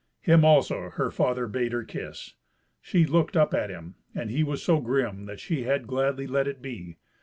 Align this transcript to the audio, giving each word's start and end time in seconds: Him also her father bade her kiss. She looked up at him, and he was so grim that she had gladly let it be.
Him 0.23 0.43
also 0.43 0.89
her 0.89 1.11
father 1.11 1.45
bade 1.45 1.73
her 1.73 1.83
kiss. 1.83 2.33
She 2.81 3.05
looked 3.05 3.37
up 3.37 3.53
at 3.53 3.69
him, 3.69 3.93
and 4.15 4.31
he 4.31 4.43
was 4.43 4.63
so 4.63 4.79
grim 4.79 5.27
that 5.27 5.39
she 5.39 5.61
had 5.61 5.85
gladly 5.85 6.25
let 6.25 6.47
it 6.47 6.59
be. 6.59 6.97